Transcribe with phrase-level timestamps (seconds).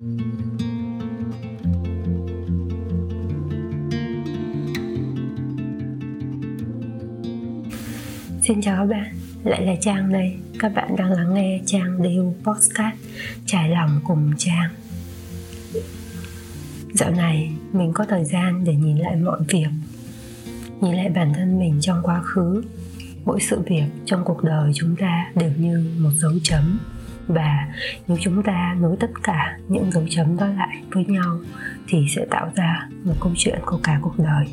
[0.00, 0.10] Xin
[8.62, 10.36] chào các bạn, lại là Trang đây.
[10.58, 12.96] Các bạn đang lắng nghe Trang Điêu Podcast
[13.46, 14.70] Trải lòng cùng Trang.
[16.94, 19.68] Dạo này mình có thời gian để nhìn lại mọi việc
[20.80, 22.62] Nhìn lại bản thân mình trong quá khứ
[23.24, 26.78] Mỗi sự việc trong cuộc đời chúng ta đều như một dấu chấm
[27.34, 27.66] và
[28.08, 31.38] nếu chúng ta nối tất cả những dấu chấm đó lại với nhau
[31.88, 34.46] Thì sẽ tạo ra một câu chuyện của cả cuộc đời.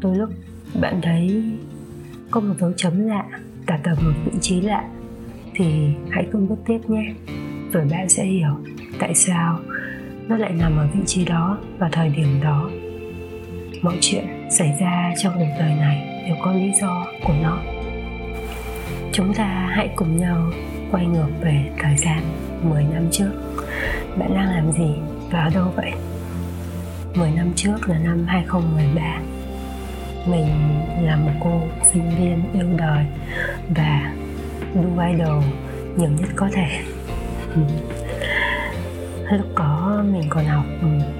[0.00, 0.30] Đôi lúc
[0.80, 1.44] bạn thấy
[2.30, 3.24] có một dấu chấm lạ
[3.66, 4.84] đặt ở một vị trí lạ,
[5.54, 7.14] thì hãy cứ bước tiếp nhé.
[7.72, 8.56] Rồi bạn sẽ hiểu
[8.98, 9.60] tại sao
[10.28, 12.70] nó lại nằm ở vị trí đó vào thời điểm đó.
[13.82, 17.58] Mọi chuyện xảy ra trong cuộc đời này đều có lý do của nó.
[19.12, 20.50] Chúng ta hãy cùng nhau
[20.92, 22.22] quay ngược về thời gian
[22.62, 23.30] 10 năm trước.
[24.18, 24.94] Bạn đang làm gì
[25.30, 25.92] và ở đâu vậy?
[27.14, 29.20] 10 năm trước là năm 2013
[30.26, 30.46] mình
[31.02, 31.62] là một cô
[31.92, 33.04] sinh viên yêu đời
[33.68, 34.12] và
[34.74, 35.44] đu idol
[35.96, 36.80] nhiều nhất có thể.
[39.30, 40.64] Lúc có mình còn học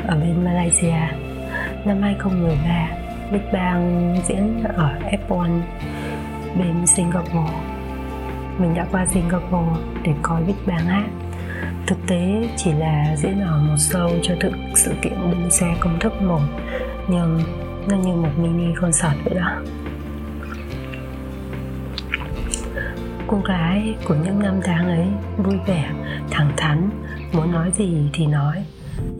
[0.07, 0.99] ở bên Malaysia.
[1.85, 2.89] Năm 2013
[3.33, 4.95] Big Bang diễn ở
[5.29, 5.61] F1
[6.59, 7.66] bên Singapore
[8.59, 11.07] mình đã qua Singapore để coi Big Bang hát
[11.87, 15.99] thực tế chỉ là diễn ở một show cho thực sự kiện đua xe công
[16.01, 16.41] thức một,
[17.09, 17.41] nhưng
[17.89, 19.63] nó như một mini concert vậy đó.
[23.27, 25.91] Cô gái của những năm tháng ấy vui vẻ,
[26.31, 26.91] thẳng thắn,
[27.33, 28.65] muốn nói gì thì nói.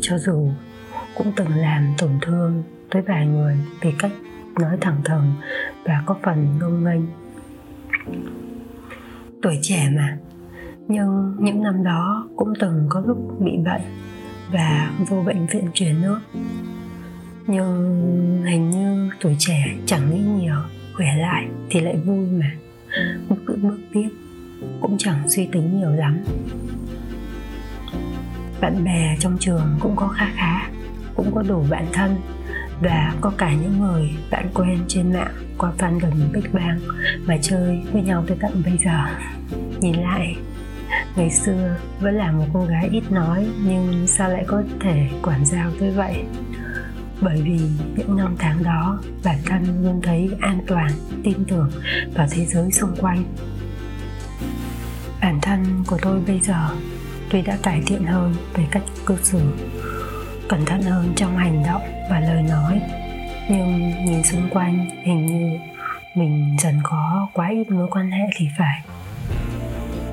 [0.01, 0.51] Cho dù
[1.15, 4.13] cũng từng làm tổn thương tới vài người vì cách
[4.61, 5.33] nói thẳng thừng
[5.85, 7.03] và có phần ngông nghênh
[9.47, 10.19] tuổi trẻ mà.
[10.89, 13.83] Nhưng những năm đó cũng từng có lúc bị bệnh
[14.53, 16.21] và vô bệnh viện truyền nước.
[17.47, 20.55] Nhưng hình như tuổi trẻ chẳng nghĩ nhiều,
[20.97, 22.53] khỏe lại thì lại vui mà.
[23.29, 24.09] Bước cứ bước tiếp
[24.81, 26.19] cũng chẳng suy tính nhiều lắm.
[28.61, 30.71] Bạn bè trong trường cũng có khá khá,
[31.15, 32.17] cũng có đủ bạn thân
[32.81, 36.79] và có cả những người bạn quen trên mạng qua fan gần Big Bang
[37.27, 39.05] mà chơi với nhau tới tận bây giờ.
[39.81, 40.37] Nhìn lại,
[41.17, 45.45] ngày xưa vẫn là một cô gái ít nói nhưng sao lại có thể quản
[45.45, 46.25] giao tới vậy?
[47.21, 47.61] Bởi vì
[47.97, 50.91] những năm tháng đó, bản thân luôn thấy an toàn,
[51.25, 51.71] tin tưởng
[52.15, 53.25] vào thế giới xung quanh.
[55.21, 56.69] Bản thân của tôi bây giờ
[57.31, 59.41] tuy đã cải thiện hơn về cách cư xử
[60.49, 62.81] cẩn thận hơn trong hành động và lời nói.
[63.49, 65.59] Nhưng nhìn xung quanh, hình như
[66.15, 68.81] mình dần có quá ít mối quan hệ thì phải.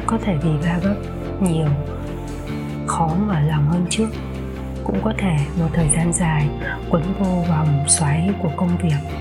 [0.08, 0.98] Có thể vì va vấp
[1.42, 1.68] nhiều,
[2.88, 4.10] khó mở lòng hơn trước.
[4.84, 6.50] Cũng có thể một thời gian dài
[6.90, 9.20] quấn vô vòng xoáy của công việc.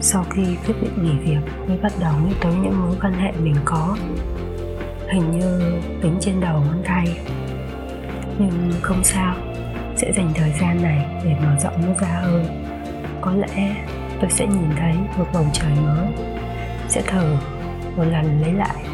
[0.00, 3.32] Sau khi quyết định nghỉ việc, mới bắt đầu nghĩ tới những mối quan hệ
[3.32, 3.96] mình có.
[5.12, 7.18] Hình như tính trên đầu ngón tay.
[8.38, 9.34] Nhưng không sao
[10.02, 12.64] sẽ dành thời gian này để mở rộng nó ra hơn.
[13.20, 13.74] Có lẽ
[14.20, 16.06] tôi sẽ nhìn thấy một bầu trời mới.
[16.88, 17.36] Sẽ thử
[17.96, 18.84] một lần lấy lại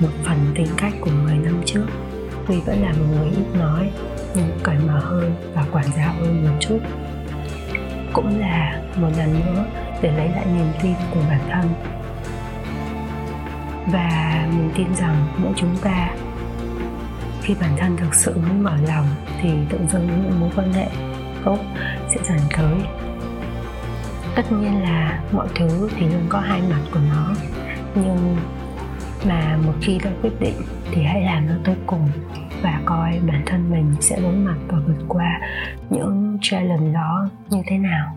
[0.00, 1.86] một phần tính cách của 10 năm trước.
[2.46, 3.90] Tuy vẫn là một người ít nói,
[4.34, 6.78] nhưng cởi mở hơn và quản giáo hơn một chút.
[8.12, 9.64] Cũng là một lần nữa
[10.02, 11.68] để lấy lại niềm tin của bản thân.
[13.92, 16.10] Và mình tin rằng mỗi chúng ta
[17.48, 19.06] khi bản thân thực sự muốn mở lòng
[19.40, 20.86] thì tự dưng những mối quan hệ
[21.44, 21.58] tốt
[22.08, 22.74] sẽ dần tới.
[24.36, 27.34] Tất nhiên là mọi thứ thì luôn có hai mặt của nó,
[27.94, 28.36] nhưng
[29.26, 30.56] mà một khi đã quyết định
[30.92, 32.08] thì hãy làm nó tới cùng
[32.62, 35.40] và coi bản thân mình sẽ đối mặt và vượt qua
[35.90, 38.16] những challenge đó như thế nào.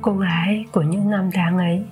[0.00, 1.84] Cô gái của những năm tháng ấy,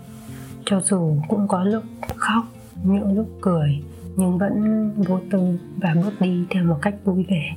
[0.64, 1.82] cho dù cũng có lúc
[2.16, 2.44] khóc,
[2.84, 3.82] những lúc cười
[4.16, 7.56] nhưng vẫn vô tư và bước đi theo một cách vui vẻ.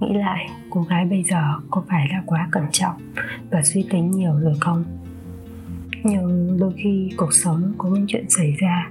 [0.00, 2.96] Nghĩ lại, cô gái bây giờ có phải là quá cẩn trọng
[3.50, 4.84] và suy tính nhiều rồi không?
[6.04, 8.90] Nhưng đôi khi cuộc sống có những chuyện xảy ra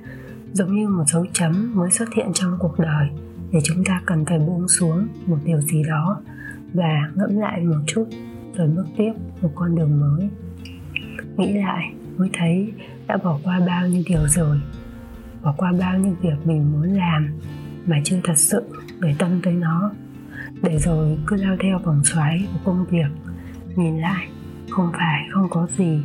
[0.54, 3.08] giống như một dấu chấm mới xuất hiện trong cuộc đời
[3.52, 6.22] để chúng ta cần phải buông xuống một điều gì đó
[6.74, 8.08] và ngẫm lại một chút
[8.56, 9.12] rồi bước tiếp
[9.42, 10.30] một con đường mới.
[11.38, 12.74] Nghĩ lại, mới thấy
[13.08, 14.58] đã bỏ qua bao nhiêu điều rồi
[15.44, 17.40] bỏ qua bao nhiêu việc mình muốn làm
[17.86, 18.64] mà chưa thật sự
[19.00, 19.92] để tâm tới nó.
[20.62, 23.08] Để rồi cứ lao theo vòng xoáy của công việc,
[23.76, 24.28] nhìn lại,
[24.70, 26.02] không phải không có gì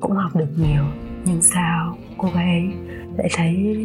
[0.00, 0.84] cũng học được nhiều.
[1.24, 2.72] Nhưng sao cô gái ấy
[3.16, 3.76] lại thấy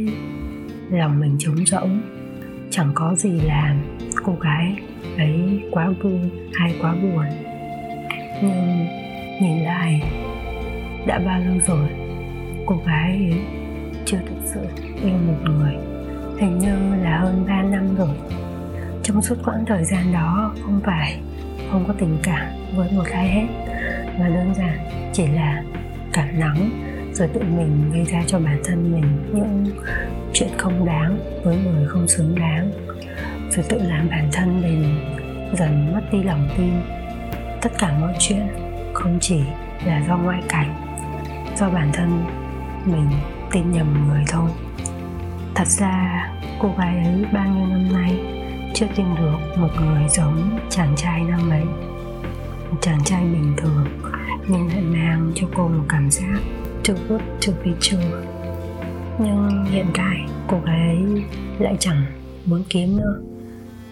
[0.91, 2.01] lòng mình trống rỗng?
[2.69, 4.79] Chẳng có gì làm, cô gái
[5.17, 6.19] ấy quá vui
[6.53, 7.25] hay quá buồn.
[8.43, 8.87] Nhưng
[9.41, 10.01] nhìn lại,
[11.07, 11.89] đã bao lâu rồi
[12.65, 13.60] cô gái ấy
[14.05, 14.59] chưa thực sự
[15.03, 15.73] yêu một người.
[16.39, 18.15] Hình như là hơn 3 năm rồi.
[19.03, 21.19] Trong suốt quãng thời gian đó, không phải
[21.71, 23.47] không có tình cảm với một ai hết.
[24.19, 24.77] Mà đơn giản
[25.13, 25.63] chỉ là
[26.13, 26.69] cảm nắng,
[27.13, 29.65] rồi tự mình gây ra cho bản thân mình những
[30.33, 32.71] chuyện không đáng, với người không xứng đáng.
[33.51, 34.95] Rồi tự làm bản thân mình
[35.53, 36.71] dần mất đi lòng tin.
[37.61, 38.47] Tất cả mọi chuyện
[38.93, 39.39] không chỉ
[39.85, 40.75] là do ngoại cảnh,
[41.55, 42.23] do bản thân
[42.85, 43.09] mình
[43.51, 44.49] tin nhầm người thôi.
[45.55, 46.27] Thật ra,
[46.59, 48.19] cô gái ấy bao nhiêu năm nay
[48.73, 51.65] chưa tìm được một người giống chàng trai năm ấy.
[52.71, 53.85] Một chàng trai bình thường,
[54.47, 56.39] nhưng lại mang cho cô một cảm giác
[56.83, 58.23] trực good trực be chưa
[59.23, 61.23] nhưng hiện tại, cô gái ấy
[61.59, 62.05] lại chẳng
[62.45, 63.21] muốn kiếm nữa.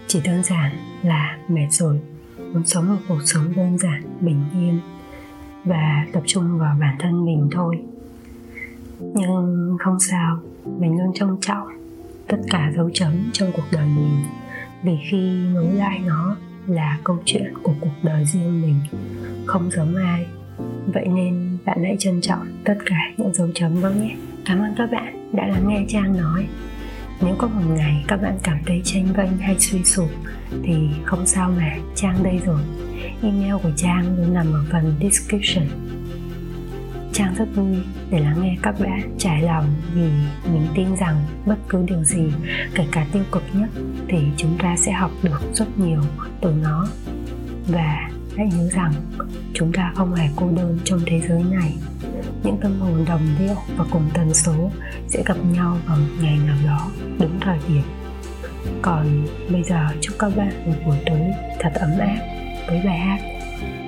[0.07, 0.71] Chỉ đơn giản
[1.03, 2.00] là mệt rồi,
[2.38, 4.79] muốn sống một cuộc sống đơn giản, bình yên
[5.65, 7.79] và tập trung vào bản thân mình thôi
[9.00, 10.40] nhưng không sao,
[10.80, 11.68] mình luôn trân trọng
[12.28, 14.24] tất cả dấu chấm trong cuộc đời mình.
[14.84, 16.36] Vì khi nối lại nó
[16.68, 18.80] là câu chuyện của cuộc đời riêng mình,
[19.46, 20.25] không giống ai.
[20.94, 24.16] Vậy nên bạn hãy trân trọng tất cả những dấu chấm đó nhé.
[24.46, 26.48] Cảm ơn các bạn đã lắng nghe trang nói.
[27.22, 30.10] Nếu có một ngày các bạn cảm thấy tranh vênh hay suy sụp,
[30.63, 32.62] thì không sao mà, trang đây rồi.
[33.22, 35.66] Email của trang luôn nằm ở phần description.
[37.13, 37.77] Trang rất vui
[38.09, 40.09] để lắng nghe các bạn trải lòng vì
[40.53, 41.15] mình tin rằng
[41.45, 42.23] bất cứ điều gì,
[42.75, 43.69] kể cả tiêu cực nhất
[44.07, 46.01] thì chúng ta sẽ học được rất nhiều
[46.41, 46.88] từ nó.
[47.67, 48.94] Và hãy nhớ rằng
[49.53, 51.73] chúng ta không hề cô đơn trong thế giới này.
[52.44, 54.71] Những tâm hồn đồng điệu và cùng tần số
[55.07, 57.83] sẽ gặp nhau vào một ngày nào đó đúng thời điểm.
[58.81, 62.17] Còn bây giờ chúc các bạn một buổi tối thật ấm áp
[62.67, 63.19] với bài hát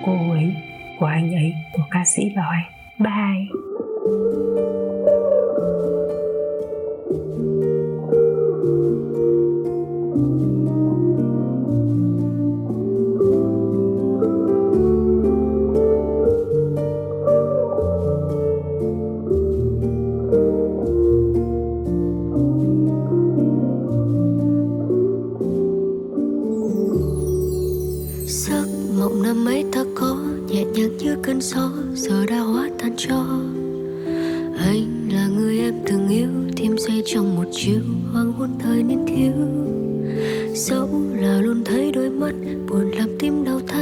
[0.05, 0.55] Cô ấy
[0.99, 2.80] của anh ấy của ca sĩ Bảo Anh.
[3.03, 3.49] Bye.
[36.87, 37.81] Giây trong một chiều
[38.13, 39.33] hoàng hôn thời niên thiếu.
[40.55, 42.33] Dẫu là luôn thấy đôi mắt
[42.69, 43.80] buồn làm tim đau thắt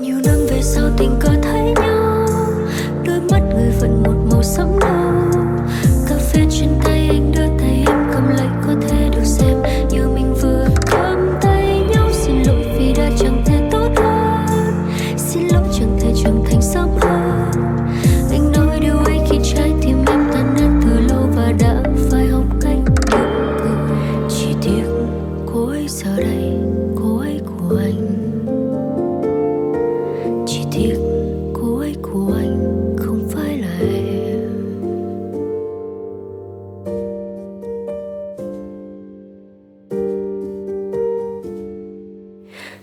[0.00, 2.26] nhiều năm về sau tình cờ thấy nhau,
[3.06, 5.42] đôi mắt người vẫn một màu sẫm nâu
[6.08, 7.17] cà phê trên tay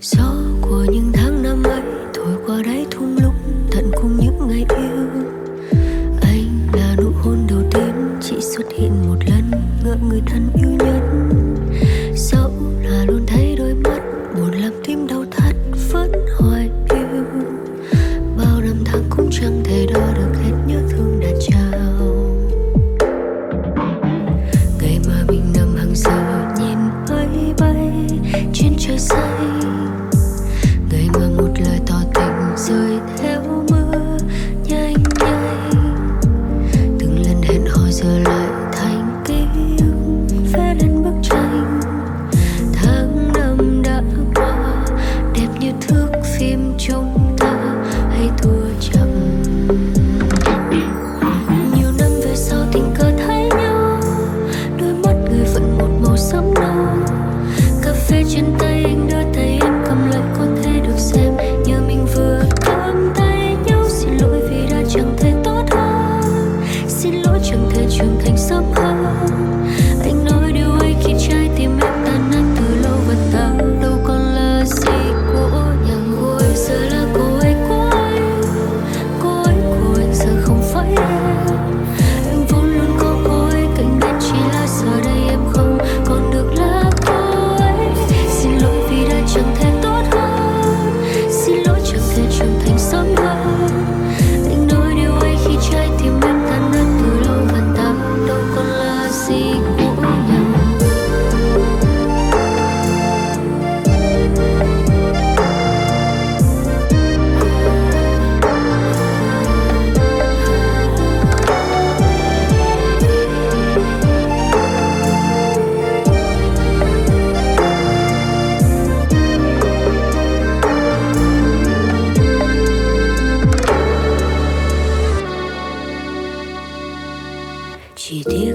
[0.06, 0.35] So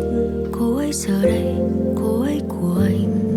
[0.00, 1.54] biết cô ấy giờ đây
[1.96, 3.29] cô ấy của anh.